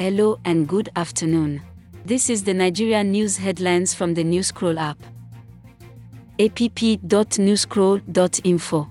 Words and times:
Hello 0.00 0.40
and 0.44 0.66
good 0.66 0.88
afternoon. 0.96 1.62
This 2.04 2.28
is 2.28 2.42
the 2.42 2.52
Nigerian 2.52 3.12
news 3.12 3.36
headlines 3.36 3.94
from 3.94 4.14
the 4.14 4.24
Newscroll 4.24 4.76
app. 4.80 4.98
app.newscroll.info. 6.40 8.90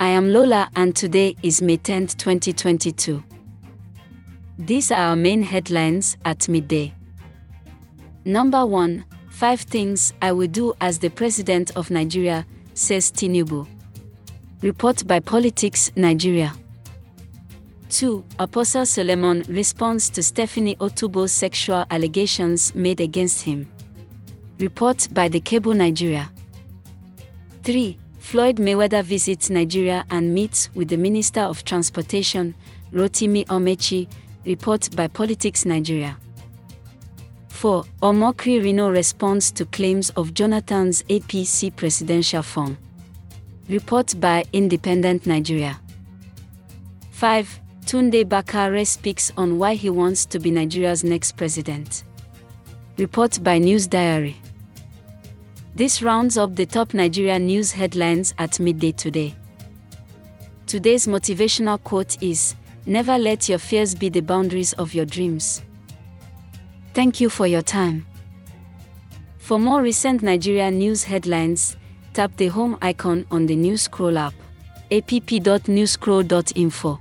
I 0.00 0.08
am 0.08 0.32
Lola 0.32 0.68
and 0.74 0.96
today 0.96 1.36
is 1.44 1.62
May 1.62 1.76
10, 1.76 2.08
2022. 2.08 3.22
These 4.58 4.90
are 4.90 5.10
our 5.10 5.14
main 5.16 5.44
headlines 5.44 6.16
at 6.24 6.48
midday. 6.48 6.92
Number 8.24 8.66
1 8.66 9.04
Five 9.30 9.60
things 9.60 10.12
I 10.20 10.32
will 10.32 10.48
do 10.48 10.74
as 10.80 10.98
the 10.98 11.10
President 11.10 11.76
of 11.76 11.92
Nigeria, 11.92 12.44
says 12.74 13.12
Tinubu. 13.12 13.68
Report 14.62 15.06
by 15.06 15.20
Politics 15.20 15.92
Nigeria. 15.94 16.54
2. 17.90 18.24
Apostle 18.38 18.82
Suleman 18.86 19.44
responds 19.48 20.08
to 20.10 20.22
Stephanie 20.22 20.76
Otobo's 20.76 21.32
sexual 21.32 21.84
allegations 21.90 22.74
made 22.74 23.00
against 23.00 23.42
him. 23.42 23.70
Report 24.58 25.08
by 25.12 25.28
The 25.28 25.40
Cable 25.40 25.74
Nigeria. 25.74 26.30
3. 27.64 27.98
Floyd 28.18 28.56
Mayweather 28.56 29.02
visits 29.02 29.50
Nigeria 29.50 30.04
and 30.10 30.32
meets 30.32 30.72
with 30.74 30.88
the 30.88 30.96
Minister 30.96 31.40
of 31.40 31.64
Transportation, 31.64 32.54
Rotimi 32.92 33.44
Amaechi. 33.46 34.08
Report 34.46 34.88
by 34.96 35.08
Politics 35.08 35.66
Nigeria. 35.66 36.16
4. 37.48 37.84
Omokri 38.02 38.62
Reno 38.62 38.88
responds 38.88 39.50
to 39.52 39.66
claims 39.66 40.10
of 40.10 40.32
Jonathan's 40.32 41.02
APC 41.04 41.74
presidential 41.76 42.42
form. 42.42 42.78
Report 43.68 44.18
by 44.18 44.44
Independent 44.52 45.26
Nigeria. 45.26 45.78
5. 47.10 47.60
Tunde 47.90 48.22
Bakare 48.24 48.86
speaks 48.86 49.32
on 49.36 49.58
why 49.58 49.74
he 49.74 49.90
wants 49.90 50.24
to 50.26 50.38
be 50.38 50.52
Nigeria's 50.52 51.02
next 51.02 51.32
president. 51.36 52.04
Report 52.98 53.42
by 53.42 53.58
News 53.58 53.88
Diary. 53.88 54.36
This 55.74 56.00
rounds 56.00 56.38
up 56.38 56.54
the 56.54 56.66
top 56.66 56.94
Nigeria 56.94 57.36
news 57.40 57.72
headlines 57.72 58.32
at 58.38 58.60
midday 58.60 58.92
today. 58.92 59.34
Today's 60.68 61.08
motivational 61.08 61.82
quote 61.82 62.22
is 62.22 62.54
Never 62.86 63.18
let 63.18 63.48
your 63.48 63.58
fears 63.58 63.96
be 63.96 64.08
the 64.08 64.20
boundaries 64.20 64.72
of 64.74 64.94
your 64.94 65.04
dreams. 65.04 65.60
Thank 66.94 67.20
you 67.20 67.28
for 67.28 67.48
your 67.48 67.62
time. 67.62 68.06
For 69.38 69.58
more 69.58 69.82
recent 69.82 70.22
Nigeria 70.22 70.70
news 70.70 71.02
headlines, 71.02 71.76
tap 72.12 72.36
the 72.36 72.46
home 72.46 72.78
icon 72.80 73.26
on 73.32 73.46
the 73.46 73.56
news 73.56 73.82
scroll 73.82 74.16
app. 74.16 74.34
app.newscroll.info. 74.92 77.00